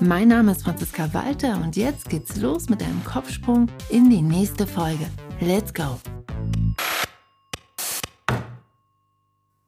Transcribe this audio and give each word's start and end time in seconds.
Mein 0.00 0.28
Name 0.28 0.52
ist 0.52 0.64
Franziska 0.64 1.14
Walter 1.14 1.60
und 1.62 1.76
jetzt 1.76 2.08
geht's 2.08 2.36
los 2.36 2.68
mit 2.68 2.82
einem 2.82 3.02
Kopfsprung 3.04 3.68
in 3.90 4.10
die 4.10 4.22
nächste 4.22 4.66
Folge. 4.66 5.06
Let's 5.40 5.72
go! 5.72 6.00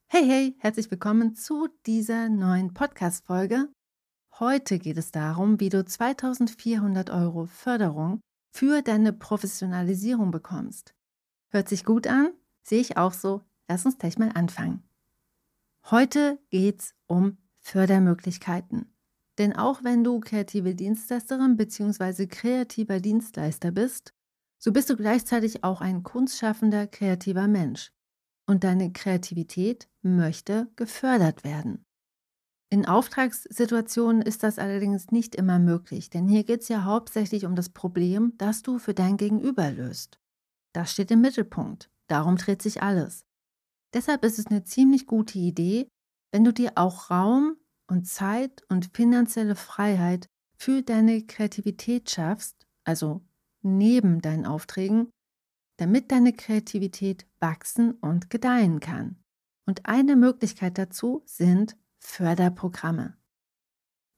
Hey, 0.09 0.27
hey, 0.27 0.57
herzlich 0.59 0.91
willkommen 0.91 1.37
zu 1.37 1.69
dieser 1.87 2.29
neuen 2.29 2.75
Podcast-Folge. 2.75 3.69
Heute 4.39 4.79
geht 4.79 4.99
es 4.99 5.13
darum, 5.13 5.61
wie 5.61 5.69
du 5.69 5.85
2400 5.85 7.11
Euro 7.11 7.47
Förderung 7.47 8.21
für 8.51 8.83
deine 8.83 9.13
Professionalisierung 9.13 10.33
bekommst. 10.33 10.95
Hört 11.51 11.69
sich 11.69 11.85
gut 11.85 12.07
an? 12.07 12.33
Sehe 12.63 12.81
ich 12.81 12.97
auch 12.97 13.13
so. 13.13 13.43
Lass 13.69 13.87
uns 13.87 13.99
gleich 13.99 14.19
mal 14.19 14.31
anfangen. 14.35 14.83
Heute 15.91 16.41
geht's 16.51 16.95
um 17.07 17.39
Fördermöglichkeiten. 17.61 18.96
Denn 19.39 19.55
auch 19.55 19.85
wenn 19.85 20.03
du 20.03 20.21
kreative 20.21 20.75
Dienstleisterin 20.75 21.57
bzw. 21.57 22.27
kreativer 22.27 23.01
Dienstleister 23.01 23.71
bist, 23.71 24.13
so 24.59 24.73
bist 24.73 24.89
du 24.89 24.97
gleichzeitig 24.97 25.63
auch 25.65 25.81
ein 25.81 26.03
kunstschaffender, 26.03 26.87
kreativer 26.87 27.47
Mensch. 27.47 27.93
Und 28.49 28.65
deine 28.65 28.93
Kreativität 28.93 29.89
möchte 30.03 30.69
gefördert 30.77 31.45
werden. 31.45 31.85
In 32.69 32.87
Auftragssituationen 32.87 34.23
ist 34.23 34.43
das 34.43 34.59
allerdings 34.59 35.11
nicht 35.13 35.35
immer 35.35 35.59
möglich, 35.59 36.11
denn 36.11 36.27
hier 36.27 36.43
geht 36.43 36.63
es 36.63 36.69
ja 36.69 36.85
hauptsächlich 36.85 37.47
um 37.47 37.55
das 37.55 37.69
Problem, 37.69 38.33
das 38.39 38.63
du 38.63 38.79
für 38.79 38.95
dein 38.95 39.17
Gegenüber 39.17 39.71
löst. 39.71 40.19
Das 40.73 40.93
steht 40.93 41.11
im 41.11 41.21
Mittelpunkt. 41.21 41.91
Darum 42.09 42.37
dreht 42.37 42.63
sich 42.63 42.83
alles. 42.83 43.25
Deshalb 43.95 44.25
ist 44.25 44.39
es 44.39 44.47
eine 44.47 44.65
ziemlich 44.65 45.07
gute 45.07 45.39
Idee, 45.39 45.89
wenn 46.33 46.45
du 46.45 46.53
dir 46.53 46.73
auch 46.75 47.11
Raum 47.11 47.57
und 47.89 48.07
Zeit 48.07 48.63
und 48.69 48.91
finanzielle 48.95 49.57
Freiheit 49.57 50.29
für 50.57 50.83
deine 50.83 51.23
Kreativität 51.23 52.11
schaffst, 52.11 52.67
also 52.85 53.23
neben 53.63 54.21
deinen 54.21 54.47
Aufträgen, 54.47 55.11
damit 55.77 56.11
deine 56.11 56.33
Kreativität 56.33 57.27
wachsen 57.39 57.93
und 57.93 58.31
gedeihen 58.31 58.81
kann. 58.81 59.17
Und 59.67 59.87
eine 59.87 60.17
Möglichkeit 60.17 60.79
dazu 60.79 61.23
sind 61.27 61.77
Förderprogramme. 61.99 63.17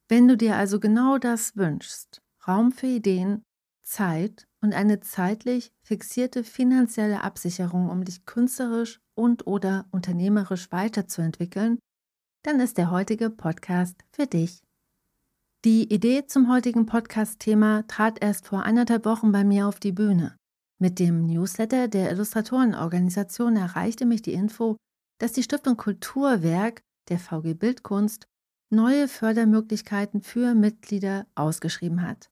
Wenn 0.09 0.29
du 0.29 0.37
dir 0.37 0.57
also 0.57 0.79
genau 0.81 1.19
das 1.19 1.57
wünschst, 1.57 2.23
Raum 2.47 2.73
für 2.73 2.87
Ideen, 2.87 3.43
Zeit 3.83 4.47
und 4.61 4.75
eine 4.75 5.01
zeitlich 5.01 5.73
fixierte 5.83 6.45
finanzielle 6.45 7.23
Absicherung, 7.23 7.89
um 7.89 8.05
dich 8.05 8.27
künstlerisch 8.27 9.01
und 9.15 9.47
oder 9.47 9.87
unternehmerisch 9.91 10.71
weiterzuentwickeln, 10.71 11.79
dann 12.43 12.61
ist 12.61 12.79
der 12.79 12.91
heutige 12.91 13.31
Podcast 13.31 13.97
für 14.13 14.27
dich. 14.27 14.63
Die 15.65 15.93
Idee 15.93 16.27
zum 16.27 16.51
heutigen 16.53 16.87
Podcast-Thema 16.87 17.87
trat 17.89 18.23
erst 18.23 18.47
vor 18.47 18.65
anderthalb 18.65 19.05
Wochen 19.05 19.33
bei 19.33 19.43
mir 19.43 19.67
auf 19.67 19.81
die 19.81 19.93
Bühne. 19.93 20.37
Mit 20.81 21.01
dem 21.01 21.27
Newsletter 21.27 21.89
der 21.89 22.13
Illustratorenorganisation 22.13 23.57
erreichte 23.57 24.07
mich 24.07 24.23
die 24.23 24.35
Info, 24.35 24.77
dass 25.19 25.33
die 25.33 25.43
Stiftung 25.43 25.77
Kulturwerk 25.77 26.81
der 27.09 27.19
VG 27.19 27.55
Bildkunst 27.55 28.27
neue 28.71 29.09
Fördermöglichkeiten 29.09 30.23
für 30.23 30.55
Mitglieder 30.55 31.27
ausgeschrieben 31.35 32.03
hat. 32.03 32.31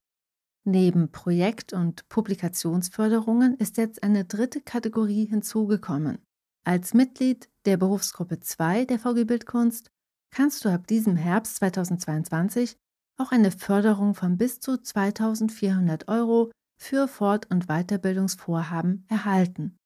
Neben 0.64 1.10
Projekt- 1.10 1.72
und 1.72 2.08
Publikationsförderungen 2.08 3.56
ist 3.56 3.76
jetzt 3.76 4.02
eine 4.02 4.24
dritte 4.24 4.60
Kategorie 4.60 5.26
hinzugekommen. 5.26 6.18
Als 6.64 6.94
Mitglied 6.94 7.48
der 7.64 7.76
Berufsgruppe 7.76 8.40
2 8.40 8.84
der 8.84 8.98
VG 8.98 9.24
Bildkunst 9.24 9.90
kannst 10.30 10.64
du 10.64 10.68
ab 10.68 10.86
diesem 10.86 11.16
Herbst 11.16 11.56
2022 11.56 12.76
auch 13.18 13.32
eine 13.32 13.50
Förderung 13.50 14.14
von 14.14 14.36
bis 14.36 14.60
zu 14.60 14.76
2400 14.76 16.08
Euro 16.08 16.50
für 16.78 17.08
Fort- 17.08 17.50
und 17.50 17.66
Weiterbildungsvorhaben 17.66 19.06
erhalten. 19.08 19.76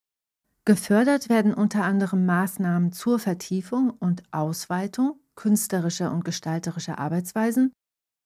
Gefördert 0.64 1.28
werden 1.28 1.54
unter 1.54 1.84
anderem 1.84 2.26
Maßnahmen 2.26 2.92
zur 2.92 3.18
Vertiefung 3.18 3.90
und 3.90 4.22
Ausweitung 4.32 5.20
künstlerischer 5.34 6.12
und 6.12 6.24
gestalterischer 6.24 6.98
Arbeitsweisen, 6.98 7.72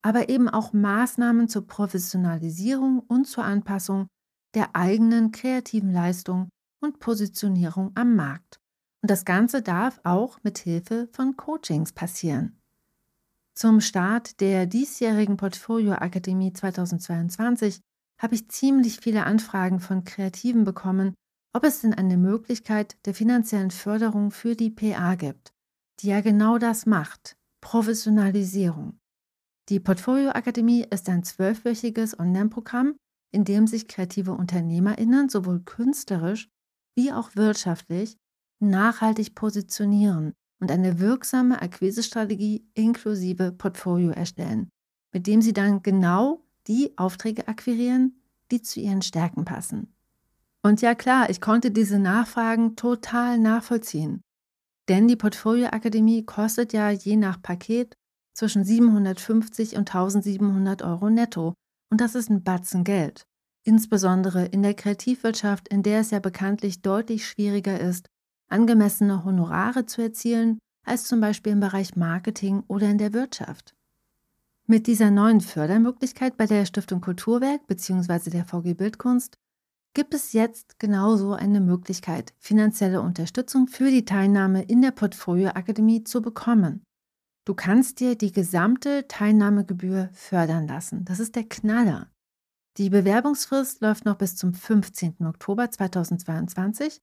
aber 0.02 0.28
eben 0.28 0.48
auch 0.48 0.72
Maßnahmen 0.72 1.48
zur 1.48 1.66
Professionalisierung 1.66 3.00
und 3.00 3.26
zur 3.26 3.44
Anpassung 3.44 4.08
der 4.54 4.74
eigenen 4.74 5.30
kreativen 5.30 5.92
Leistung 5.92 6.48
und 6.80 6.98
Positionierung 6.98 7.92
am 7.94 8.16
Markt. 8.16 8.58
Und 9.04 9.10
das 9.10 9.26
Ganze 9.26 9.60
darf 9.60 10.00
auch 10.02 10.38
mit 10.44 10.56
Hilfe 10.56 11.10
von 11.12 11.36
Coachings 11.36 11.92
passieren. 11.92 12.58
Zum 13.52 13.82
Start 13.82 14.40
der 14.40 14.64
diesjährigen 14.64 15.36
Portfolio 15.36 15.92
Akademie 15.92 16.54
2022 16.54 17.80
habe 18.18 18.34
ich 18.34 18.48
ziemlich 18.48 19.00
viele 19.00 19.24
Anfragen 19.26 19.78
von 19.78 20.04
Kreativen 20.04 20.64
bekommen, 20.64 21.12
ob 21.52 21.64
es 21.64 21.82
denn 21.82 21.92
eine 21.92 22.16
Möglichkeit 22.16 22.96
der 23.04 23.12
finanziellen 23.12 23.70
Förderung 23.70 24.30
für 24.30 24.56
die 24.56 24.70
PA 24.70 25.16
gibt, 25.16 25.52
die 26.00 26.06
ja 26.06 26.22
genau 26.22 26.56
das 26.56 26.86
macht, 26.86 27.36
Professionalisierung. 27.60 28.98
Die 29.68 29.80
Portfolio 29.80 30.30
Akademie 30.30 30.86
ist 30.90 31.10
ein 31.10 31.24
zwölfwöchiges 31.24 32.18
Online-Programm, 32.18 32.96
in 33.32 33.44
dem 33.44 33.66
sich 33.66 33.86
kreative 33.86 34.32
UnternehmerInnen 34.32 35.28
sowohl 35.28 35.60
künstlerisch 35.60 36.48
wie 36.96 37.12
auch 37.12 37.36
wirtschaftlich 37.36 38.16
nachhaltig 38.70 39.34
positionieren 39.34 40.32
und 40.60 40.70
eine 40.70 40.98
wirksame 40.98 41.60
Akquisestrategie 41.60 42.66
inklusive 42.74 43.52
Portfolio 43.52 44.10
erstellen, 44.10 44.70
mit 45.12 45.26
dem 45.26 45.42
sie 45.42 45.52
dann 45.52 45.82
genau 45.82 46.44
die 46.66 46.96
Aufträge 46.96 47.48
akquirieren, 47.48 48.20
die 48.50 48.62
zu 48.62 48.80
ihren 48.80 49.02
Stärken 49.02 49.44
passen. 49.44 49.94
Und 50.62 50.80
ja 50.80 50.94
klar, 50.94 51.28
ich 51.28 51.40
konnte 51.40 51.70
diese 51.70 51.98
Nachfragen 51.98 52.76
total 52.76 53.38
nachvollziehen. 53.38 54.22
Denn 54.88 55.08
die 55.08 55.16
Portfolio 55.16 55.66
Akademie 55.66 56.24
kostet 56.24 56.72
ja 56.72 56.90
je 56.90 57.16
nach 57.16 57.40
Paket 57.40 57.96
zwischen 58.34 58.64
750 58.64 59.76
und 59.76 59.94
1700 59.94 60.82
Euro 60.82 61.10
netto. 61.10 61.54
Und 61.90 62.00
das 62.00 62.14
ist 62.14 62.30
ein 62.30 62.42
Batzen 62.42 62.84
Geld. 62.84 63.26
Insbesondere 63.64 64.46
in 64.46 64.62
der 64.62 64.74
Kreativwirtschaft, 64.74 65.68
in 65.68 65.82
der 65.82 66.00
es 66.00 66.10
ja 66.10 66.18
bekanntlich 66.18 66.82
deutlich 66.82 67.26
schwieriger 67.26 67.80
ist, 67.80 68.08
angemessene 68.48 69.24
Honorare 69.24 69.86
zu 69.86 70.02
erzielen 70.02 70.58
als 70.84 71.04
zum 71.04 71.20
Beispiel 71.20 71.52
im 71.52 71.60
Bereich 71.60 71.96
Marketing 71.96 72.62
oder 72.68 72.88
in 72.88 72.98
der 72.98 73.12
Wirtschaft. 73.12 73.74
Mit 74.66 74.86
dieser 74.86 75.10
neuen 75.10 75.40
Fördermöglichkeit 75.40 76.36
bei 76.36 76.46
der 76.46 76.64
Stiftung 76.64 77.00
Kulturwerk 77.00 77.66
bzw. 77.66 78.30
der 78.30 78.46
VG 78.46 78.74
Bildkunst 78.74 79.36
gibt 79.94 80.14
es 80.14 80.32
jetzt 80.32 80.78
genauso 80.78 81.34
eine 81.34 81.60
Möglichkeit, 81.60 82.34
finanzielle 82.38 83.00
Unterstützung 83.00 83.68
für 83.68 83.90
die 83.90 84.04
Teilnahme 84.04 84.62
in 84.62 84.82
der 84.82 84.90
Portfolio 84.90 85.50
Akademie 85.50 86.02
zu 86.02 86.20
bekommen. 86.20 86.82
Du 87.44 87.54
kannst 87.54 88.00
dir 88.00 88.16
die 88.16 88.32
gesamte 88.32 89.06
Teilnahmegebühr 89.06 90.08
fördern 90.12 90.66
lassen. 90.66 91.04
Das 91.04 91.20
ist 91.20 91.36
der 91.36 91.44
Knaller. 91.44 92.10
Die 92.78 92.90
Bewerbungsfrist 92.90 93.82
läuft 93.82 94.04
noch 94.04 94.16
bis 94.16 94.34
zum 94.34 94.54
15. 94.54 95.26
Oktober 95.26 95.70
2022 95.70 97.00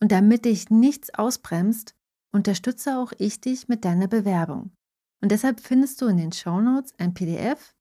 und 0.00 0.12
damit 0.12 0.44
dich 0.44 0.70
nichts 0.70 1.12
ausbremst, 1.14 1.94
unterstütze 2.32 2.98
auch 2.98 3.12
ich 3.18 3.40
dich 3.40 3.68
mit 3.68 3.84
deiner 3.84 4.08
Bewerbung. 4.08 4.72
Und 5.20 5.32
deshalb 5.32 5.60
findest 5.60 6.00
du 6.00 6.06
in 6.06 6.16
den 6.16 6.32
Shownotes 6.32 6.94
ein 6.98 7.14
PDF, 7.14 7.74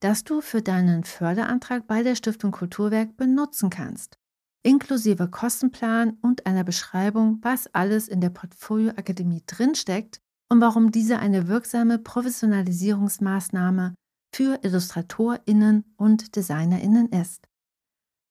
das 0.00 0.24
du 0.24 0.40
für 0.40 0.62
deinen 0.62 1.04
Förderantrag 1.04 1.86
bei 1.86 2.02
der 2.02 2.14
Stiftung 2.14 2.52
Kulturwerk 2.52 3.16
benutzen 3.16 3.70
kannst, 3.70 4.18
inklusive 4.62 5.28
Kostenplan 5.28 6.18
und 6.22 6.46
einer 6.46 6.64
Beschreibung, 6.64 7.38
was 7.42 7.72
alles 7.74 8.08
in 8.08 8.20
der 8.20 8.30
Portfolio 8.30 8.90
Akademie 8.90 9.42
drinsteckt 9.46 10.20
und 10.48 10.60
warum 10.60 10.92
diese 10.92 11.18
eine 11.18 11.48
wirksame 11.48 11.98
Professionalisierungsmaßnahme 11.98 13.94
für 14.34 14.60
IllustratorInnen 14.62 15.84
und 15.96 16.36
DesignerInnen 16.36 17.08
ist. 17.08 17.48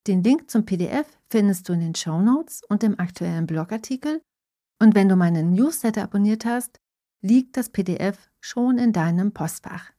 Den 0.08 0.24
Link 0.24 0.52
zum 0.52 0.66
PDF 0.66 1.08
findest 1.30 1.68
du 1.68 1.74
in 1.74 1.80
den 1.80 1.96
Show 1.96 2.22
Notes 2.22 2.62
und 2.70 2.84
im 2.84 3.00
aktuellen 3.00 3.48
Blogartikel. 3.48 4.22
Und 4.80 4.94
wenn 4.94 5.10
du 5.10 5.16
meinen 5.16 5.52
Newsletter 5.52 6.04
abonniert 6.04 6.46
hast, 6.46 6.80
liegt 7.22 7.58
das 7.58 7.70
PDF 7.70 8.30
schon 8.40 8.78
in 8.78 8.94
deinem 8.94 9.32
Postfach. 9.32 9.92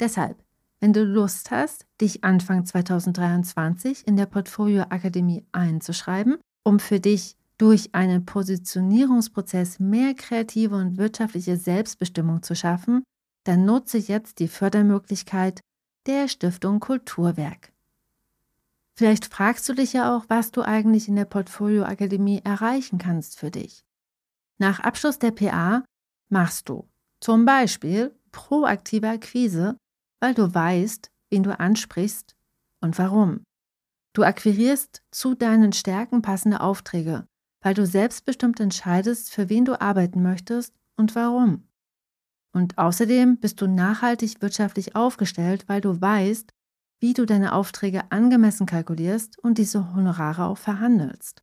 Deshalb, 0.00 0.42
wenn 0.80 0.94
du 0.94 1.04
Lust 1.04 1.50
hast, 1.50 1.86
dich 2.00 2.24
Anfang 2.24 2.64
2023 2.64 4.06
in 4.06 4.16
der 4.16 4.26
Portfolio 4.26 4.82
Akademie 4.88 5.44
einzuschreiben, 5.52 6.38
um 6.64 6.78
für 6.78 7.00
dich 7.00 7.36
durch 7.58 7.94
einen 7.94 8.24
Positionierungsprozess 8.24 9.80
mehr 9.80 10.14
kreative 10.14 10.76
und 10.76 10.96
wirtschaftliche 10.96 11.56
Selbstbestimmung 11.56 12.42
zu 12.42 12.54
schaffen, 12.54 13.02
dann 13.44 13.64
nutze 13.64 13.98
jetzt 13.98 14.38
die 14.38 14.48
Fördermöglichkeit 14.48 15.60
der 16.06 16.28
Stiftung 16.28 16.80
Kulturwerk. 16.80 17.72
Vielleicht 18.98 19.26
fragst 19.26 19.68
du 19.68 19.74
dich 19.74 19.92
ja 19.92 20.16
auch, 20.16 20.24
was 20.26 20.50
du 20.50 20.60
eigentlich 20.60 21.06
in 21.06 21.14
der 21.14 21.24
Portfolio 21.24 21.84
Akademie 21.84 22.40
erreichen 22.42 22.98
kannst 22.98 23.38
für 23.38 23.48
dich. 23.48 23.84
Nach 24.58 24.80
Abschluss 24.80 25.20
der 25.20 25.30
PA 25.30 25.84
machst 26.32 26.68
du 26.68 26.88
zum 27.20 27.44
Beispiel 27.44 28.12
proaktive 28.32 29.08
Akquise, 29.08 29.76
weil 30.20 30.34
du 30.34 30.52
weißt, 30.52 31.12
wen 31.30 31.44
du 31.44 31.56
ansprichst 31.56 32.34
und 32.82 32.98
warum. 32.98 33.44
Du 34.16 34.24
akquirierst 34.24 35.00
zu 35.12 35.36
deinen 35.36 35.72
Stärken 35.72 36.20
passende 36.20 36.60
Aufträge, 36.60 37.24
weil 37.62 37.74
du 37.74 37.86
selbstbestimmt 37.86 38.58
entscheidest, 38.58 39.30
für 39.30 39.48
wen 39.48 39.64
du 39.64 39.80
arbeiten 39.80 40.24
möchtest 40.24 40.74
und 40.96 41.14
warum. 41.14 41.68
Und 42.52 42.78
außerdem 42.78 43.38
bist 43.38 43.60
du 43.60 43.68
nachhaltig 43.68 44.42
wirtschaftlich 44.42 44.96
aufgestellt, 44.96 45.68
weil 45.68 45.80
du 45.80 46.00
weißt, 46.00 46.52
wie 47.00 47.14
du 47.14 47.26
deine 47.26 47.54
Aufträge 47.54 48.10
angemessen 48.10 48.66
kalkulierst 48.66 49.38
und 49.38 49.58
diese 49.58 49.94
Honorare 49.94 50.46
auch 50.46 50.58
verhandelst. 50.58 51.42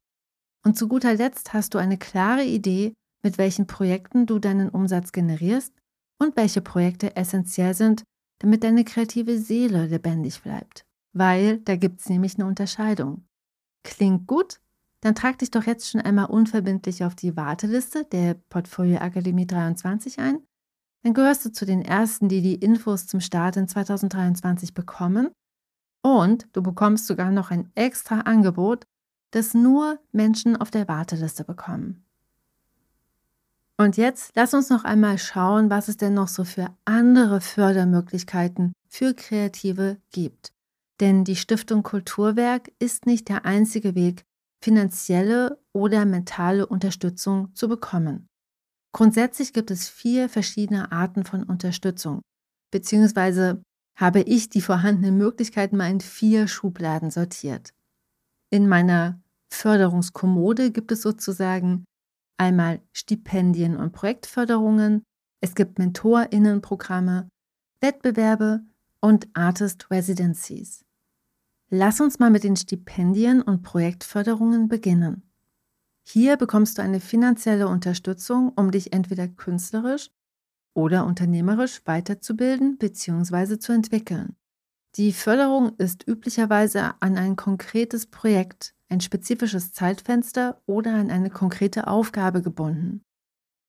Und 0.64 0.78
zu 0.78 0.88
guter 0.88 1.14
Letzt 1.14 1.54
hast 1.54 1.74
du 1.74 1.78
eine 1.78 1.98
klare 1.98 2.44
Idee, 2.44 2.94
mit 3.24 3.38
welchen 3.38 3.68
Projekten 3.68 4.26
du 4.26 4.40
deinen 4.40 4.70
Umsatz 4.70 5.12
generierst 5.12 5.74
und 6.20 6.36
welche 6.36 6.62
Projekte 6.62 7.16
essentiell 7.16 7.74
sind, 7.74 8.04
damit 8.40 8.64
deine 8.64 8.84
kreative 8.84 9.38
Seele 9.40 9.86
lebendig 9.86 10.42
bleibt. 10.42 10.86
Weil 11.14 11.60
da 11.60 11.76
gibt 11.76 12.02
es 12.02 12.10
nämlich 12.10 12.36
eine 12.36 12.46
Unterscheidung. 12.46 13.26
Klingt 13.84 14.28
gut? 14.28 14.60
Dann 15.02 15.16
trag 15.16 15.38
dich 15.38 15.52
doch 15.52 15.66
jetzt 15.66 15.90
schon 15.90 16.02
einmal 16.02 16.26
unverbindlich 16.26 17.04
auf 17.04 17.16
die 17.16 17.38
Warteliste 17.38 18.06
der 18.06 18.34
Portfolio 18.50 18.98
Akademie 18.98 19.46
23 19.46 20.20
ein. 20.20 20.40
Dann 21.04 21.14
gehörst 21.14 21.46
du 21.46 21.52
zu 21.52 21.66
den 21.66 21.84
Ersten, 21.84 22.28
die 22.28 22.42
die 22.42 22.56
Infos 22.56 23.06
zum 23.06 23.20
Start 23.20 23.58
in 23.58 23.68
2023 23.68 24.74
bekommen. 24.74 25.30
Und 26.06 26.48
du 26.54 26.62
bekommst 26.62 27.08
sogar 27.08 27.32
noch 27.32 27.50
ein 27.50 27.72
extra 27.74 28.20
Angebot, 28.20 28.86
das 29.32 29.56
nur 29.56 29.98
Menschen 30.12 30.56
auf 30.56 30.70
der 30.70 30.88
Warteliste 30.88 31.44
bekommen. 31.44 32.06
Und 33.76 33.98
jetzt 33.98 34.34
lass 34.36 34.54
uns 34.54 34.70
noch 34.70 34.84
einmal 34.84 35.18
schauen, 35.18 35.72
was 35.72 35.88
es 35.88 35.98
denn 35.98 36.14
noch 36.14 36.28
so 36.28 36.44
für 36.44 36.68
andere 36.86 37.42
Fördermöglichkeiten 37.42 38.74
für 38.88 39.16
Kreative 39.16 39.98
gibt. 40.12 40.54
Denn 41.00 41.24
die 41.24 41.36
Stiftung 41.36 41.82
Kulturwerk 41.82 42.72
ist 42.78 43.08
nicht 43.08 43.28
der 43.28 43.44
einzige 43.46 43.96
Weg, 43.96 44.26
finanzielle 44.62 45.58
oder 45.74 46.06
mentale 46.06 46.68
Unterstützung 46.68 47.50
zu 47.56 47.68
bekommen. 47.68 48.28
Grundsätzlich 48.94 49.54
gibt 49.54 49.72
es 49.72 49.90
vier 49.90 50.30
verschiedene 50.30 50.92
Arten 50.92 51.26
von 51.26 51.42
Unterstützung, 51.42 52.22
beziehungsweise 52.70 53.64
habe 53.96 54.22
ich 54.22 54.50
die 54.50 54.62
vorhandenen 54.62 55.18
Möglichkeiten 55.18 55.78
mal 55.78 55.90
in 55.90 56.02
vier 56.02 56.48
Schubladen 56.48 57.12
sortiert. 57.12 57.74
In 58.50 58.68
meiner 58.68 59.22
Förderungskommode 59.50 60.72
gibt 60.72 60.92
es 60.92 61.02
sozusagen 61.02 61.86
einmal 62.38 62.82
Stipendien 62.92 63.78
und 63.78 63.94
Projektförderungen, 63.94 65.04
es 65.42 65.56
gibt 65.56 65.80
Mentorinnenprogramme, 65.80 67.30
Wettbewerbe 67.80 68.62
und 69.00 69.28
Artist 69.34 69.90
Residencies. 69.92 70.84
Lass 71.70 72.02
uns 72.02 72.20
mal 72.20 72.30
mit 72.30 72.44
den 72.44 72.56
Stipendien 72.56 73.42
und 73.42 73.62
Projektförderungen 73.62 74.68
beginnen. 74.68 75.24
Hier 76.04 76.38
bekommst 76.38 76.78
du 76.78 76.82
eine 76.82 77.00
finanzielle 77.00 77.68
Unterstützung, 77.68 78.52
um 78.56 78.72
dich 78.72 78.94
entweder 78.94 79.28
künstlerisch 79.28 80.12
oder 80.76 81.08
unternehmerisch 81.08 81.82
weiterzubilden 81.86 82.78
bzw. 82.78 83.58
zu 83.58 83.72
entwickeln. 83.72 84.36
Die 84.98 85.12
Förderung 85.12 85.76
ist 85.78 86.08
üblicherweise 86.08 86.94
an 87.02 87.18
ein 87.18 87.36
konkretes 87.36 88.06
Projekt 88.06 88.76
ein 88.90 89.02
spezifisches 89.02 89.74
Zeitfenster 89.74 90.62
oder 90.66 90.94
an 90.94 91.10
eine 91.10 91.30
konkrete 91.30 91.88
Aufgabe 91.88 92.42
gebunden. 92.42 93.04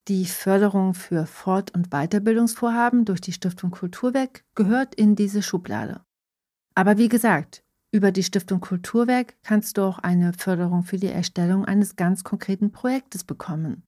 Die 0.07 0.25
Förderung 0.25 0.93
für 0.93 1.25
Fort- 1.25 1.73
und 1.73 1.89
Weiterbildungsvorhaben 1.89 3.03
durch 3.03 3.19
die 3.19 3.33
Stiftung 3.33 3.71
Kulturwerk 3.71 4.45
gehört 4.55 4.95
in 4.95 5.15
diese 5.15 5.41
Schublade. 5.41 6.01
Aber 6.75 6.97
wie 6.97 7.09
gesagt, 7.09 7.63
über 7.91 8.11
die 8.11 8.23
Stiftung 8.23 8.61
Kulturwerk 8.61 9.35
kannst 9.43 9.77
du 9.77 9.81
auch 9.81 9.99
eine 9.99 10.33
Förderung 10.33 10.83
für 10.83 10.97
die 10.97 11.07
Erstellung 11.07 11.65
eines 11.65 11.95
ganz 11.95 12.23
konkreten 12.23 12.71
Projektes 12.71 13.23
bekommen. 13.23 13.83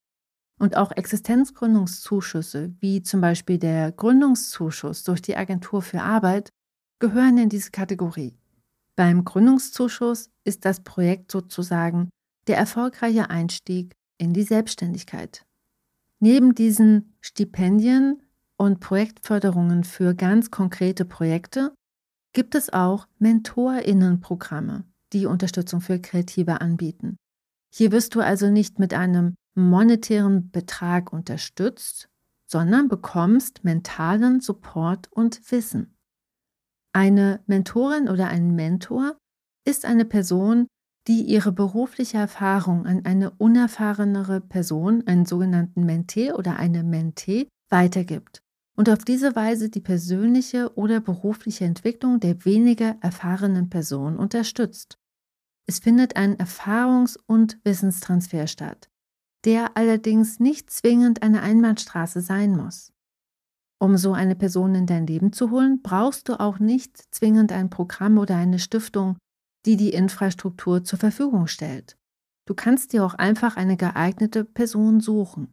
Und 0.60 0.76
auch 0.76 0.92
Existenzgründungszuschüsse, 0.92 2.74
wie 2.80 3.02
zum 3.02 3.22
Beispiel 3.22 3.58
der 3.58 3.92
Gründungszuschuss 3.94 5.04
durch 5.04 5.22
die 5.22 5.38
Agentur 5.38 5.82
für 5.82 6.02
Arbeit, 6.02 6.50
gehören 7.00 7.38
in 7.38 7.50
diese 7.50 7.72
Kategorie. 7.72 8.38
Beim 8.98 9.24
Gründungszuschuss 9.24 10.30
ist 10.44 10.66
das 10.66 10.82
Projekt 10.82 11.32
sozusagen 11.32 12.10
der 12.48 12.58
erfolgreiche 12.58 13.30
Einstieg 13.30 13.96
in 14.18 14.34
die 14.34 14.44
Selbstständigkeit. 14.44 15.46
Neben 16.20 16.54
diesen 16.54 17.16
Stipendien 17.22 18.22
und 18.58 18.82
Projektförderungen 18.82 19.86
für 19.86 20.14
ganz 20.14 20.52
konkrete 20.52 21.06
Projekte 21.06 21.74
gibt 22.34 22.56
es 22.56 22.74
auch 22.74 23.08
Mentorinnenprogramme, 23.20 24.84
die 25.14 25.26
Unterstützung 25.26 25.80
für 25.80 26.00
Kreative 26.00 26.60
anbieten. 26.60 27.16
Hier 27.74 27.94
wirst 27.94 28.16
du 28.16 28.20
also 28.20 28.50
nicht 28.50 28.80
mit 28.80 28.94
einem 28.94 29.36
monetären 29.60 30.52
Betrag 30.52 31.12
unterstützt, 31.12 32.10
sondern 32.46 32.88
bekommst 32.88 33.64
mentalen 33.64 34.40
Support 34.40 35.12
und 35.12 35.52
Wissen. 35.52 35.96
Eine 36.94 37.42
Mentorin 37.46 38.10
oder 38.10 38.28
ein 38.28 38.56
Mentor 38.56 39.18
ist 39.66 39.86
eine 39.86 40.06
Person, 40.06 40.68
die 41.08 41.22
ihre 41.22 41.52
berufliche 41.52 42.18
Erfahrung 42.18 42.86
an 42.86 43.06
eine 43.06 43.32
unerfahrenere 43.32 44.42
Person, 44.42 45.06
einen 45.08 45.26
sogenannten 45.26 45.86
Mentee 45.86 46.32
oder 46.32 46.58
eine 46.58 46.84
Mentee, 46.84 47.48
weitergibt 47.70 48.42
und 48.80 48.90
auf 48.90 49.04
diese 49.04 49.36
Weise 49.36 49.70
die 49.70 49.82
persönliche 49.82 50.74
oder 50.78 51.02
berufliche 51.02 51.66
Entwicklung 51.66 52.22
der 52.22 52.46
weniger 52.46 52.96
erfahrenen 53.02 53.70
Person 53.70 54.18
unterstützt. 54.18 54.98
Es 55.68 55.80
findet 55.80 56.16
ein 56.16 56.38
Erfahrungs- 56.38 57.20
und 57.28 57.60
Wissenstransfer 57.66 58.48
statt, 58.48 58.90
der 59.46 59.78
allerdings 59.78 60.40
nicht 60.40 60.70
zwingend 60.70 61.22
eine 61.24 61.42
Einbahnstraße 61.42 62.22
sein 62.22 62.56
muss. 62.56 62.92
Um 63.82 63.96
so 63.96 64.14
eine 64.14 64.36
Person 64.36 64.76
in 64.76 64.86
dein 64.86 65.08
Leben 65.08 65.32
zu 65.32 65.52
holen, 65.52 65.82
brauchst 65.82 66.28
du 66.28 66.40
auch 66.40 66.60
nicht 66.60 66.98
zwingend 67.14 67.52
ein 67.52 67.70
Programm 67.70 68.18
oder 68.18 68.36
eine 68.36 68.60
Stiftung, 68.60 69.18
die 69.66 69.78
die 69.78 69.94
Infrastruktur 69.94 70.84
zur 70.84 71.00
Verfügung 71.00 71.48
stellt. 71.48 71.96
Du 72.46 72.56
kannst 72.56 72.92
dir 72.92 73.06
auch 73.06 73.14
einfach 73.14 73.56
eine 73.56 73.78
geeignete 73.78 74.44
Person 74.44 75.00
suchen. 75.00 75.52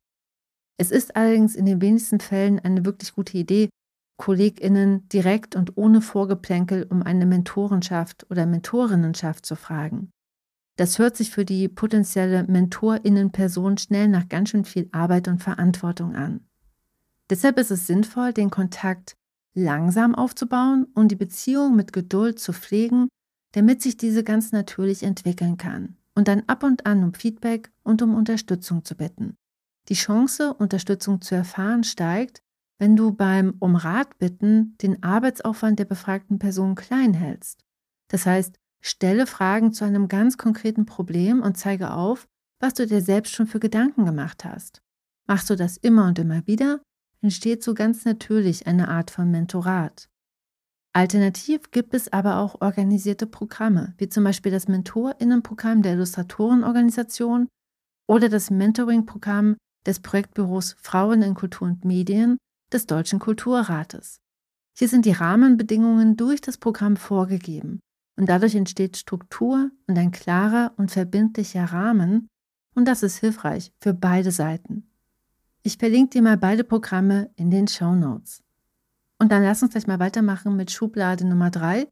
Es 0.78 0.90
ist 0.90 1.14
allerdings 1.14 1.54
in 1.54 1.66
den 1.66 1.80
wenigsten 1.80 2.20
Fällen 2.20 2.58
eine 2.58 2.84
wirklich 2.84 3.12
gute 3.12 3.38
Idee, 3.38 3.68
KollegInnen 4.18 5.08
direkt 5.08 5.56
und 5.56 5.76
ohne 5.76 6.00
Vorgeplänkel 6.00 6.86
um 6.88 7.02
eine 7.02 7.26
Mentorenschaft 7.26 8.28
oder 8.30 8.46
Mentorinnenschaft 8.46 9.44
zu 9.46 9.56
fragen. 9.56 10.10
Das 10.76 10.98
hört 10.98 11.16
sich 11.16 11.30
für 11.30 11.44
die 11.44 11.68
potenzielle 11.68 12.44
MentorInnen-Person 12.44 13.78
schnell 13.78 14.08
nach 14.08 14.28
ganz 14.28 14.50
schön 14.50 14.64
viel 14.64 14.88
Arbeit 14.92 15.26
und 15.26 15.42
Verantwortung 15.42 16.14
an. 16.14 16.40
Deshalb 17.30 17.58
ist 17.58 17.70
es 17.70 17.86
sinnvoll, 17.86 18.32
den 18.32 18.50
Kontakt 18.50 19.16
langsam 19.54 20.14
aufzubauen 20.14 20.86
und 20.94 21.10
die 21.10 21.16
Beziehung 21.16 21.74
mit 21.74 21.92
Geduld 21.92 22.38
zu 22.38 22.52
pflegen, 22.52 23.08
damit 23.52 23.80
sich 23.80 23.96
diese 23.96 24.22
ganz 24.22 24.52
natürlich 24.52 25.02
entwickeln 25.02 25.56
kann 25.56 25.96
und 26.14 26.28
dann 26.28 26.42
ab 26.46 26.62
und 26.62 26.84
an 26.84 27.02
um 27.02 27.14
Feedback 27.14 27.72
und 27.82 28.02
um 28.02 28.14
Unterstützung 28.14 28.84
zu 28.84 28.96
bitten. 28.96 29.36
Die 29.88 29.94
Chance, 29.94 30.52
Unterstützung 30.52 31.22
zu 31.22 31.34
erfahren, 31.34 31.84
steigt, 31.84 32.42
wenn 32.78 32.96
du 32.96 33.12
beim 33.12 33.54
Um 33.60 33.76
Rat 33.76 34.18
bitten 34.18 34.76
den 34.82 35.02
Arbeitsaufwand 35.02 35.78
der 35.78 35.86
befragten 35.86 36.38
Person 36.38 36.74
klein 36.74 37.14
hältst. 37.14 37.64
Das 38.08 38.26
heißt, 38.26 38.58
stelle 38.86 39.26
Fragen 39.26 39.72
zu 39.72 39.84
einem 39.84 40.06
ganz 40.08 40.38
konkreten 40.38 40.86
Problem 40.86 41.42
und 41.42 41.58
zeige 41.58 41.90
auf, 41.90 42.28
was 42.60 42.74
du 42.74 42.86
dir 42.86 43.02
selbst 43.02 43.34
schon 43.34 43.46
für 43.46 43.58
Gedanken 43.58 44.04
gemacht 44.04 44.44
hast. 44.44 44.80
Machst 45.26 45.50
du 45.50 45.56
das 45.56 45.76
immer 45.76 46.06
und 46.06 46.18
immer 46.18 46.46
wieder, 46.46 46.80
entsteht 47.20 47.64
so 47.64 47.74
ganz 47.74 48.04
natürlich 48.04 48.66
eine 48.66 48.88
Art 48.88 49.10
von 49.10 49.30
Mentorat. 49.30 50.08
Alternativ 50.92 51.72
gibt 51.72 51.94
es 51.94 52.12
aber 52.12 52.38
auch 52.38 52.60
organisierte 52.62 53.26
Programme, 53.26 53.94
wie 53.98 54.08
zum 54.08 54.24
Beispiel 54.24 54.52
das 54.52 54.68
Mentorinnenprogramm 54.68 55.82
der 55.82 55.94
Illustratorenorganisation 55.94 57.48
oder 58.08 58.28
das 58.28 58.50
Mentoring-Programm 58.50 59.56
des 59.84 60.00
Projektbüros 60.00 60.76
Frauen 60.80 61.22
in 61.22 61.34
Kultur 61.34 61.68
und 61.68 61.84
Medien 61.84 62.38
des 62.72 62.86
Deutschen 62.86 63.18
Kulturrates. 63.18 64.18
Hier 64.78 64.88
sind 64.88 65.04
die 65.06 65.12
Rahmenbedingungen 65.12 66.16
durch 66.16 66.40
das 66.40 66.56
Programm 66.56 66.96
vorgegeben 66.96 67.80
und 68.16 68.28
dadurch 68.28 68.54
entsteht 68.54 68.96
Struktur 68.96 69.70
und 69.86 69.98
ein 69.98 70.10
klarer 70.10 70.72
und 70.76 70.90
verbindlicher 70.90 71.64
Rahmen 71.64 72.28
und 72.74 72.86
das 72.86 73.02
ist 73.02 73.18
hilfreich 73.18 73.72
für 73.80 73.94
beide 73.94 74.30
Seiten. 74.30 74.88
Ich 75.62 75.78
verlinke 75.78 76.10
dir 76.10 76.22
mal 76.22 76.36
beide 76.36 76.62
Programme 76.62 77.30
in 77.36 77.50
den 77.50 77.66
Show 77.66 77.94
Notes. 77.94 78.42
Und 79.18 79.32
dann 79.32 79.42
lass 79.42 79.62
uns 79.62 79.72
gleich 79.72 79.86
mal 79.86 79.98
weitermachen 79.98 80.56
mit 80.56 80.70
Schublade 80.70 81.26
Nummer 81.26 81.50
drei 81.50 81.88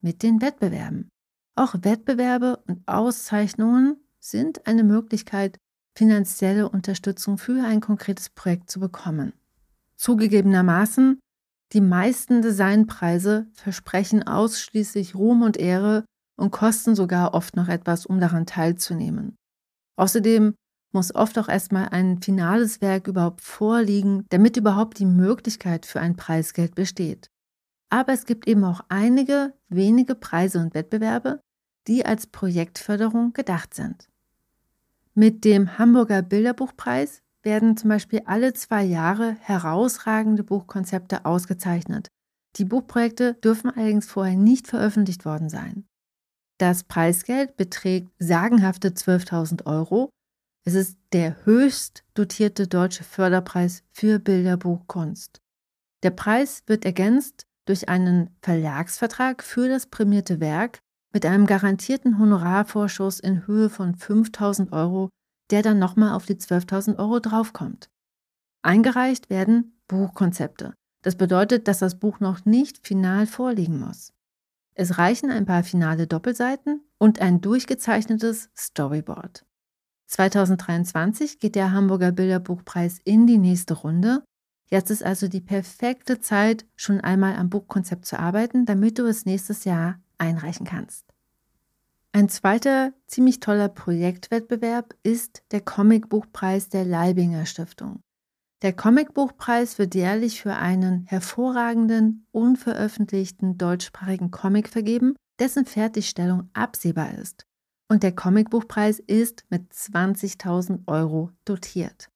mit 0.00 0.22
den 0.22 0.40
Wettbewerben. 0.40 1.08
Auch 1.54 1.74
Wettbewerbe 1.80 2.62
und 2.68 2.86
Auszeichnungen 2.86 3.96
sind 4.20 4.66
eine 4.66 4.84
Möglichkeit, 4.84 5.58
finanzielle 5.96 6.68
Unterstützung 6.68 7.38
für 7.38 7.64
ein 7.64 7.80
konkretes 7.80 8.28
Projekt 8.28 8.70
zu 8.70 8.78
bekommen. 8.78 9.32
Zugegebenermaßen, 9.96 11.18
die 11.72 11.80
meisten 11.80 12.42
Designpreise 12.42 13.48
versprechen 13.54 14.26
ausschließlich 14.26 15.14
Ruhm 15.14 15.42
und 15.42 15.56
Ehre 15.56 16.04
und 16.36 16.50
kosten 16.50 16.94
sogar 16.94 17.34
oft 17.34 17.56
noch 17.56 17.68
etwas, 17.68 18.06
um 18.06 18.20
daran 18.20 18.46
teilzunehmen. 18.46 19.36
Außerdem 19.96 20.54
muss 20.92 21.14
oft 21.14 21.38
auch 21.38 21.48
erstmal 21.48 21.88
ein 21.88 22.22
finales 22.22 22.80
Werk 22.80 23.08
überhaupt 23.08 23.40
vorliegen, 23.40 24.24
damit 24.30 24.56
überhaupt 24.56 24.98
die 24.98 25.06
Möglichkeit 25.06 25.86
für 25.86 26.00
ein 26.00 26.16
Preisgeld 26.16 26.74
besteht. 26.74 27.28
Aber 27.90 28.12
es 28.12 28.26
gibt 28.26 28.46
eben 28.46 28.64
auch 28.64 28.80
einige 28.88 29.54
wenige 29.68 30.14
Preise 30.14 30.58
und 30.58 30.74
Wettbewerbe, 30.74 31.40
die 31.86 32.04
als 32.04 32.26
Projektförderung 32.26 33.32
gedacht 33.32 33.74
sind. 33.74 34.08
Mit 35.14 35.44
dem 35.44 35.78
Hamburger 35.78 36.22
Bilderbuchpreis 36.22 37.22
werden 37.46 37.76
zum 37.78 37.88
Beispiel 37.88 38.20
alle 38.26 38.52
zwei 38.52 38.82
Jahre 38.82 39.36
herausragende 39.40 40.42
Buchkonzepte 40.42 41.24
ausgezeichnet. 41.24 42.08
Die 42.56 42.64
Buchprojekte 42.64 43.34
dürfen 43.34 43.70
allerdings 43.70 44.06
vorher 44.06 44.36
nicht 44.36 44.66
veröffentlicht 44.66 45.24
worden 45.24 45.48
sein. 45.48 45.86
Das 46.58 46.84
Preisgeld 46.84 47.56
beträgt 47.56 48.10
sagenhafte 48.18 48.88
12.000 48.90 49.64
Euro. 49.66 50.10
Es 50.64 50.74
ist 50.74 50.98
der 51.12 51.46
höchst 51.46 52.02
dotierte 52.14 52.66
deutsche 52.66 53.04
Förderpreis 53.04 53.84
für 53.92 54.18
Bilderbuchkunst. 54.18 55.40
Der 56.02 56.10
Preis 56.10 56.62
wird 56.66 56.84
ergänzt 56.84 57.46
durch 57.66 57.88
einen 57.88 58.30
Verlagsvertrag 58.42 59.42
für 59.42 59.68
das 59.68 59.86
prämierte 59.86 60.40
Werk 60.40 60.80
mit 61.12 61.24
einem 61.24 61.46
garantierten 61.46 62.18
Honorarvorschuss 62.18 63.20
in 63.20 63.46
Höhe 63.46 63.70
von 63.70 63.94
5000 63.94 64.72
Euro, 64.72 65.10
der 65.50 65.62
dann 65.62 65.78
nochmal 65.78 66.12
auf 66.12 66.26
die 66.26 66.34
12.000 66.34 66.98
Euro 66.98 67.20
draufkommt. 67.20 67.90
Eingereicht 68.62 69.30
werden 69.30 69.80
Buchkonzepte. 69.88 70.74
Das 71.02 71.16
bedeutet, 71.16 71.68
dass 71.68 71.78
das 71.78 71.98
Buch 71.98 72.20
noch 72.20 72.44
nicht 72.44 72.84
final 72.86 73.26
vorliegen 73.26 73.78
muss. 73.78 74.12
Es 74.74 74.98
reichen 74.98 75.30
ein 75.30 75.46
paar 75.46 75.62
finale 75.62 76.06
Doppelseiten 76.06 76.82
und 76.98 77.20
ein 77.20 77.40
durchgezeichnetes 77.40 78.50
Storyboard. 78.56 79.46
2023 80.08 81.38
geht 81.38 81.54
der 81.54 81.72
Hamburger 81.72 82.12
Bilderbuchpreis 82.12 82.98
in 83.04 83.26
die 83.26 83.38
nächste 83.38 83.74
Runde 83.74 84.22
Jetzt 84.68 84.90
ist 84.90 85.04
also 85.04 85.28
die 85.28 85.40
perfekte 85.40 86.20
Zeit, 86.20 86.66
schon 86.74 87.00
einmal 87.00 87.36
am 87.36 87.50
Buchkonzept 87.50 88.04
zu 88.04 88.18
arbeiten, 88.18 88.66
damit 88.66 88.98
du 88.98 89.06
es 89.06 89.24
nächstes 89.24 89.64
Jahr 89.64 90.00
einreichen 90.18 90.66
kannst. 90.66 91.04
Ein 92.16 92.30
zweiter 92.30 92.94
ziemlich 93.06 93.40
toller 93.40 93.68
Projektwettbewerb 93.68 94.94
ist 95.02 95.42
der 95.50 95.60
Comicbuchpreis 95.60 96.70
der 96.70 96.86
Leibinger 96.86 97.44
Stiftung. 97.44 98.00
Der 98.62 98.72
Comicbuchpreis 98.72 99.78
wird 99.78 99.94
jährlich 99.94 100.40
für 100.40 100.54
einen 100.54 101.04
hervorragenden, 101.04 102.26
unveröffentlichten 102.32 103.58
deutschsprachigen 103.58 104.30
Comic 104.30 104.70
vergeben, 104.70 105.14
dessen 105.38 105.66
Fertigstellung 105.66 106.48
absehbar 106.54 107.12
ist. 107.18 107.44
Und 107.90 108.02
der 108.02 108.12
Comicbuchpreis 108.12 108.98
ist 108.98 109.44
mit 109.50 109.70
20.000 109.70 110.84
Euro 110.86 111.32
dotiert. 111.44 112.08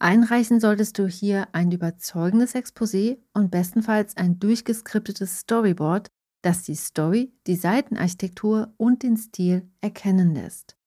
Einreichen 0.00 0.58
solltest 0.58 0.98
du 0.98 1.06
hier 1.06 1.46
ein 1.52 1.70
überzeugendes 1.70 2.56
Exposé 2.56 3.18
und 3.34 3.52
bestenfalls 3.52 4.16
ein 4.16 4.40
durchgeskriptetes 4.40 5.38
Storyboard, 5.38 6.08
das 6.42 6.62
die 6.62 6.74
Story, 6.74 7.32
die 7.46 7.56
Seitenarchitektur 7.56 8.72
und 8.76 9.02
den 9.02 9.16
Stil 9.16 9.70
erkennen 9.80 10.34
lässt. 10.34 10.78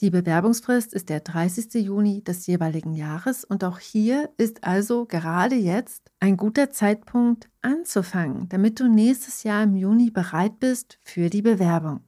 Die 0.00 0.08
Bewerbungsfrist 0.08 0.94
ist 0.94 1.10
der 1.10 1.20
30. 1.20 1.74
Juni 1.74 2.24
des 2.24 2.46
jeweiligen 2.46 2.94
Jahres 2.94 3.44
und 3.44 3.64
auch 3.64 3.78
hier 3.78 4.30
ist 4.38 4.64
also 4.64 5.04
gerade 5.04 5.56
jetzt 5.56 6.10
ein 6.20 6.38
guter 6.38 6.70
Zeitpunkt 6.70 7.50
anzufangen, 7.60 8.48
damit 8.48 8.80
du 8.80 8.88
nächstes 8.88 9.42
Jahr 9.42 9.62
im 9.62 9.76
Juni 9.76 10.10
bereit 10.10 10.58
bist 10.58 10.98
für 11.02 11.28
die 11.28 11.42
Bewerbung. 11.42 12.00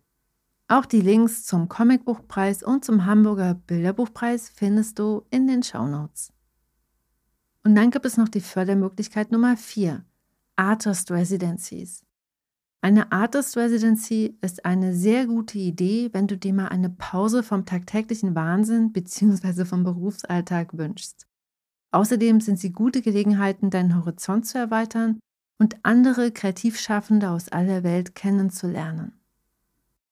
Auch 0.68 0.86
die 0.86 1.02
Links 1.02 1.44
zum 1.44 1.68
Comicbuchpreis 1.68 2.62
und 2.62 2.82
zum 2.82 3.04
Hamburger 3.04 3.52
Bilderbuchpreis 3.52 4.48
findest 4.48 4.98
du 4.98 5.26
in 5.28 5.46
den 5.46 5.62
Shownotes. 5.62 6.32
Und 7.62 7.74
dann 7.74 7.90
gibt 7.90 8.06
es 8.06 8.16
noch 8.16 8.30
die 8.30 8.40
Fördermöglichkeit 8.40 9.32
Nummer 9.32 9.58
4, 9.58 10.02
Artist 10.56 11.10
Residencies. 11.10 12.06
Eine 12.84 13.12
Artist 13.12 13.56
Residency 13.56 14.36
ist 14.40 14.64
eine 14.64 14.92
sehr 14.92 15.28
gute 15.28 15.56
Idee, 15.56 16.10
wenn 16.12 16.26
du 16.26 16.36
dir 16.36 16.52
mal 16.52 16.66
eine 16.66 16.90
Pause 16.90 17.44
vom 17.44 17.64
tagtäglichen 17.64 18.34
Wahnsinn 18.34 18.92
bzw. 18.92 19.64
vom 19.64 19.84
Berufsalltag 19.84 20.76
wünschst. 20.76 21.28
Außerdem 21.92 22.40
sind 22.40 22.58
sie 22.58 22.72
gute 22.72 23.00
Gelegenheiten, 23.00 23.70
deinen 23.70 23.94
Horizont 23.94 24.46
zu 24.46 24.58
erweitern 24.58 25.20
und 25.60 25.76
andere 25.84 26.32
Kreativschaffende 26.32 27.30
aus 27.30 27.50
aller 27.50 27.84
Welt 27.84 28.16
kennenzulernen. 28.16 29.12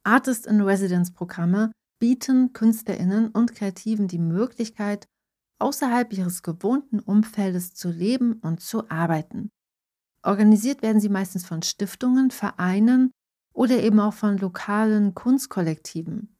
Artist 0.04 0.46
in 0.46 0.60
Residence 0.60 1.10
Programme 1.12 1.72
bieten 1.98 2.52
Künstlerinnen 2.52 3.30
und 3.30 3.52
Kreativen 3.52 4.06
die 4.06 4.18
Möglichkeit, 4.18 5.08
außerhalb 5.58 6.12
ihres 6.12 6.44
gewohnten 6.44 7.00
Umfeldes 7.00 7.74
zu 7.74 7.90
leben 7.90 8.34
und 8.34 8.60
zu 8.60 8.88
arbeiten. 8.88 9.50
Organisiert 10.22 10.82
werden 10.82 11.00
sie 11.00 11.08
meistens 11.08 11.46
von 11.46 11.62
Stiftungen, 11.62 12.30
Vereinen 12.30 13.10
oder 13.52 13.82
eben 13.82 14.00
auch 14.00 14.14
von 14.14 14.36
lokalen 14.38 15.14
Kunstkollektiven. 15.14 16.36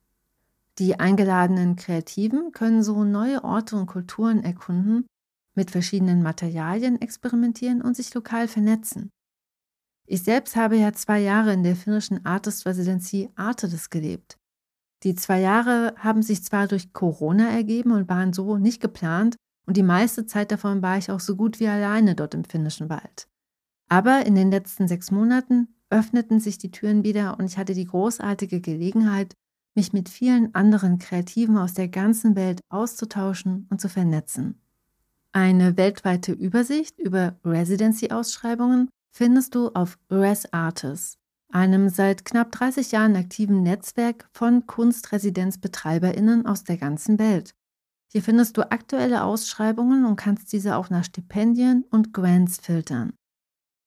Die 0.79 0.99
eingeladenen 0.99 1.77
Kreativen 1.77 2.53
können 2.53 2.83
so 2.83 3.05
neue 3.05 3.45
Orte 3.45 3.77
und 3.77 3.87
Kulturen 3.87 4.43
erkunden, 4.43 5.07
mit 5.55 5.71
verschiedenen 5.71 6.23
Materialien 6.23 7.01
experimentieren 7.01 7.83
und 7.83 7.97
sich 7.97 8.15
lokal 8.15 8.49
vernetzen. 8.49 9.11
Ich 10.07 10.23
selbst 10.23 10.57
habe 10.57 10.77
ja 10.77 10.93
zwei 10.93 11.21
Jahre 11.21 11.53
in 11.53 11.63
der 11.63 11.77
finnischen 11.77 12.25
Artist 12.25 12.67
Residency 12.67 13.31
Artedes 13.37 13.91
gelebt. 13.91 14.37
Die 15.03 15.15
zwei 15.15 15.41
Jahre 15.41 15.95
haben 15.97 16.23
sich 16.23 16.45
zwar 16.45 16.67
durch 16.67 16.93
Corona 16.93 17.49
ergeben 17.51 17.93
und 17.93 18.09
waren 18.09 18.33
so 18.33 18.59
nicht 18.59 18.81
geplant, 18.81 19.37
und 19.67 19.77
die 19.77 19.83
meiste 19.83 20.27
Zeit 20.27 20.51
davon 20.51 20.83
war 20.83 20.99
ich 20.99 21.11
auch 21.11 21.21
so 21.21 21.37
gut 21.37 21.61
wie 21.61 21.69
alleine 21.69 22.15
dort 22.15 22.35
im 22.35 22.45
finnischen 22.45 22.89
Wald. 22.89 23.30
Aber 23.91 24.25
in 24.25 24.37
den 24.37 24.53
letzten 24.53 24.87
sechs 24.87 25.11
Monaten 25.11 25.69
öffneten 25.91 26.39
sich 26.39 26.59
die 26.59 26.71
Türen 26.71 27.03
wieder 27.03 27.39
und 27.39 27.45
ich 27.45 27.59
hatte 27.59 27.75
die 27.75 27.87
großartige 27.87 28.61
Gelegenheit, 28.61 29.35
mich 29.75 29.93
mit 29.93 30.09
vielen 30.09 30.55
anderen 30.55 30.99
Kreativen 30.99 31.59
aus 31.59 31.75
der 31.75 31.89
ganzen 31.89 32.37
Welt 32.37 32.61
auszutauschen 32.69 33.67
und 33.69 33.81
zu 33.81 33.89
vernetzen. 33.89 34.61
Eine 35.33 35.77
weltweite 35.77 36.33
Übersicht 36.33 36.99
über 36.99 37.39
Residency-Ausschreibungen 37.45 38.89
findest 39.13 39.57
du 39.57 39.69
auf 39.71 39.99
Res 40.09 40.53
Artis, 40.53 41.19
einem 41.51 41.89
seit 41.89 42.25
knapp 42.25 42.53
30 42.53 42.93
Jahren 42.93 43.17
aktiven 43.17 43.63
Netzwerk 43.63 44.29
von 44.33 44.67
Kunstresidenzbetreiberinnen 44.67 46.47
aus 46.47 46.63
der 46.63 46.77
ganzen 46.77 47.19
Welt. 47.19 47.55
Hier 48.13 48.23
findest 48.23 48.57
du 48.57 48.71
aktuelle 48.71 49.25
Ausschreibungen 49.25 50.05
und 50.05 50.17
kannst 50.17 50.53
diese 50.53 50.77
auch 50.77 50.91
nach 50.91 51.05
Stipendien 51.05 51.85
und 51.91 52.13
Grants 52.13 52.59
filtern. 52.59 53.13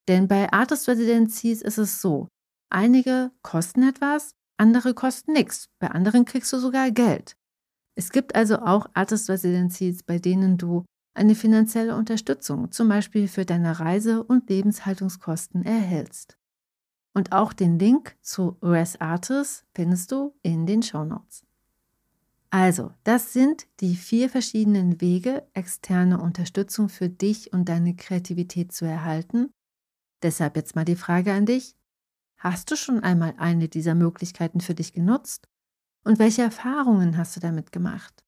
Denn 0.08 0.28
bei 0.28 0.52
Artist 0.52 0.88
Residencies 0.88 1.62
ist 1.62 1.78
es 1.78 2.02
so, 2.02 2.28
einige 2.70 3.32
kosten 3.42 3.84
etwas, 3.84 4.36
andere 4.58 4.94
kosten 4.94 5.34
nichts, 5.34 5.70
bei 5.80 5.90
anderen 5.90 6.26
kriegst 6.26 6.52
du 6.52 6.58
sogar 6.60 6.92
Geld. 6.92 7.36
Es 7.96 8.12
gibt 8.12 8.36
also 8.36 8.60
auch 8.60 8.88
Artist 8.94 9.30
Residencies, 9.30 10.04
bei 10.04 10.20
denen 10.20 10.58
du 10.58 10.84
eine 11.14 11.36
finanzielle 11.36 11.96
Unterstützung, 11.96 12.72
zum 12.72 12.90
Beispiel 12.90 13.28
für 13.28 13.46
deine 13.46 13.80
Reise- 13.80 14.24
und 14.24 14.50
Lebenshaltungskosten, 14.50 15.64
erhältst. 15.64 16.38
Und 17.14 17.32
auch 17.32 17.54
den 17.54 17.78
Link 17.78 18.16
zu 18.22 18.58
Res 18.64 19.00
Artis 19.00 19.66
findest 19.76 20.12
du 20.12 20.34
in 20.42 20.66
den 20.66 20.82
Show 20.82 21.04
Notes. 21.04 21.46
Also, 22.50 22.92
das 23.04 23.34
sind 23.34 23.68
die 23.80 23.96
vier 23.96 24.30
verschiedenen 24.30 25.02
Wege, 25.02 25.48
externe 25.54 26.20
Unterstützung 26.20 26.90
für 26.90 27.10
dich 27.10 27.54
und 27.54 27.70
deine 27.70 27.96
Kreativität 27.96 28.72
zu 28.72 28.86
erhalten. 28.86 29.52
Deshalb 30.24 30.56
jetzt 30.56 30.76
mal 30.76 30.86
die 30.86 30.96
Frage 30.96 31.34
an 31.34 31.46
dich. 31.46 31.76
Hast 32.38 32.72
du 32.72 32.76
schon 32.76 33.02
einmal 33.02 33.36
eine 33.38 33.68
dieser 33.70 33.96
Möglichkeiten 33.96 34.62
für 34.62 34.74
dich 34.74 34.94
genutzt? 34.94 35.48
Und 36.04 36.20
welche 36.20 36.42
Erfahrungen 36.42 37.18
hast 37.18 37.36
du 37.36 37.40
damit 37.40 37.72
gemacht? 37.72 38.24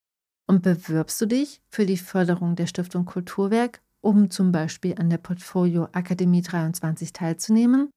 Und 0.46 0.62
bewirbst 0.62 1.20
du 1.20 1.26
dich 1.26 1.60
für 1.68 1.84
die 1.84 1.98
Förderung 1.98 2.54
der 2.54 2.66
Stiftung 2.66 3.04
Kulturwerk 3.04 3.82
um 4.00 4.30
zum 4.30 4.52
Beispiel 4.52 4.94
an 4.98 5.10
der 5.10 5.18
Portfolio 5.18 5.88
Akademie 5.90 6.42
23 6.42 7.12
teilzunehmen. 7.12 7.90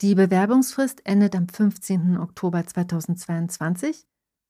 Die 0.00 0.14
Bewerbungsfrist 0.14 1.04
endet 1.04 1.36
am 1.36 1.46
15. 1.46 2.16
Oktober 2.16 2.66
2022 2.66 4.06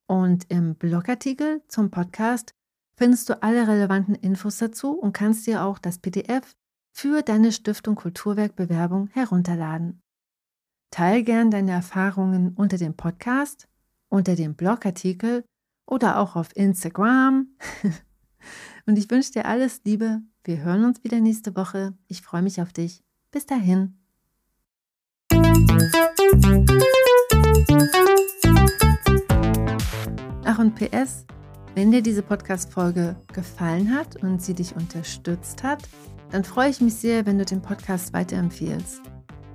und 0.07 0.49
im 0.49 0.77
Blogartikel 0.77 1.61
zum 1.67 1.91
Podcast 1.91 2.55
findest 2.97 3.29
du 3.29 3.43
alle 3.43 3.67
relevanten 3.67 4.15
Infos 4.15 4.59
dazu 4.59 4.93
und 4.93 5.13
kannst 5.13 5.47
dir 5.49 5.65
auch 5.65 5.81
das 5.81 5.99
PDF 5.99 6.55
für 6.93 7.23
deine 7.23 7.53
Stiftung 7.53 7.97
Kulturwerk 7.97 8.55
Bewerbung 8.55 9.09
herunterladen. 9.09 10.03
Teil 10.91 11.23
gern 11.23 11.51
deine 11.51 11.73
Erfahrungen 11.73 12.55
unter 12.55 12.77
dem 12.77 12.95
Podcast, 12.95 13.67
unter 14.09 14.37
dem 14.37 14.55
Blogartikel 14.55 15.45
oder 15.87 16.19
auch 16.19 16.37
auf 16.37 16.55
Instagram. 16.55 17.49
Und 18.87 18.99
ich 18.99 19.11
wünsche 19.11 19.33
dir 19.33 19.47
alles 19.47 19.81
Liebe. 19.85 20.21
Wir 20.45 20.59
hören 20.59 20.85
uns 20.85 21.03
wieder 21.05 21.21
nächste 21.21 21.57
Woche. 21.57 21.95
Ich 22.09 22.21
freue 22.21 22.43
mich 22.43 22.61
auf 22.61 22.73
dich. 22.73 23.03
Bis 23.31 23.47
dahin. 23.47 23.99
Ach 30.45 30.59
und 30.59 30.75
PS, 30.75 31.25
wenn 31.75 31.91
dir 31.91 32.03
diese 32.03 32.23
Podcast-Folge 32.23 33.17
gefallen 33.33 33.95
hat 33.95 34.17
und 34.23 34.43
sie 34.43 34.53
dich 34.53 34.75
unterstützt 34.77 35.63
hat, 35.63 35.89
dann 36.33 36.45
freue 36.45 36.71
ich 36.71 36.81
mich 36.81 36.95
sehr, 36.95 37.27
wenn 37.27 37.39
du 37.39 37.45
den 37.45 37.61
Podcast 37.61 38.12
weiterempfiehlst 38.15 39.03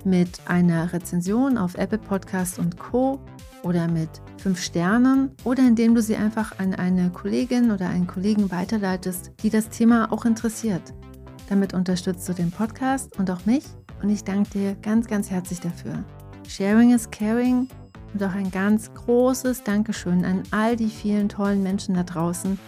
mit 0.04 0.40
einer 0.46 0.92
Rezension 0.92 1.58
auf 1.58 1.74
Apple 1.74 1.98
Podcast 1.98 2.60
und 2.60 2.78
Co. 2.78 3.20
oder 3.64 3.88
mit 3.88 4.08
fünf 4.38 4.62
Sternen 4.62 5.32
oder 5.42 5.66
indem 5.66 5.96
du 5.96 6.00
sie 6.00 6.14
einfach 6.14 6.58
an 6.60 6.74
eine 6.74 7.10
Kollegin 7.10 7.72
oder 7.72 7.88
einen 7.88 8.06
Kollegen 8.06 8.50
weiterleitest, 8.52 9.32
die 9.42 9.50
das 9.50 9.68
Thema 9.68 10.12
auch 10.12 10.24
interessiert. 10.24 10.94
Damit 11.48 11.74
unterstützt 11.74 12.28
du 12.28 12.32
den 12.32 12.52
Podcast 12.52 13.18
und 13.18 13.28
auch 13.28 13.44
mich 13.44 13.64
und 14.00 14.10
ich 14.10 14.22
danke 14.22 14.50
dir 14.50 14.74
ganz, 14.76 15.08
ganz 15.08 15.30
herzlich 15.30 15.58
dafür. 15.58 16.04
Sharing 16.46 16.94
is 16.94 17.10
caring 17.10 17.68
und 18.14 18.22
auch 18.22 18.34
ein 18.34 18.52
ganz 18.52 18.94
großes 18.94 19.64
Dankeschön 19.64 20.24
an 20.24 20.44
all 20.52 20.76
die 20.76 20.88
vielen 20.88 21.28
tollen 21.28 21.62
Menschen 21.62 21.96
da 21.96 22.04
draußen, 22.04 22.58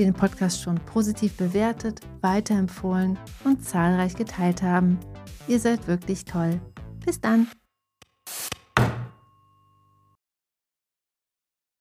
die 0.00 0.06
den 0.06 0.14
Podcast 0.14 0.62
schon 0.62 0.76
positiv 0.86 1.36
bewertet, 1.36 2.00
weiterempfohlen 2.22 3.18
und 3.44 3.62
zahlreich 3.62 4.16
geteilt 4.16 4.62
haben. 4.62 4.98
Ihr 5.46 5.60
seid 5.60 5.86
wirklich 5.88 6.24
toll. 6.24 6.58
Bis 7.04 7.20
dann. 7.20 7.48